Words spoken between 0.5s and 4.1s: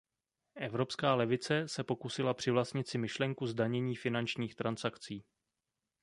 Evropská levice se pokusila přivlastnit si myšlenku zdanění